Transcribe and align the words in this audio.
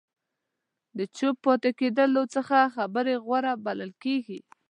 د 0.97 0.99
چوپ 1.15 1.35
پاتې 1.45 1.69
کېدلو 1.79 2.23
څخه 2.35 2.57
خبرې 2.75 3.15
غوره 3.25 3.53
بلل 3.65 3.91
کېږي. 4.03 4.39